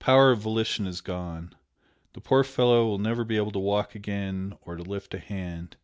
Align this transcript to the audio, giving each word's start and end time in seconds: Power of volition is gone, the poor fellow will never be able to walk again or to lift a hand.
Power 0.00 0.32
of 0.32 0.40
volition 0.40 0.88
is 0.88 1.00
gone, 1.00 1.54
the 2.12 2.20
poor 2.20 2.42
fellow 2.42 2.84
will 2.86 2.98
never 2.98 3.22
be 3.22 3.36
able 3.36 3.52
to 3.52 3.60
walk 3.60 3.94
again 3.94 4.58
or 4.62 4.74
to 4.74 4.82
lift 4.82 5.14
a 5.14 5.20
hand. 5.20 5.76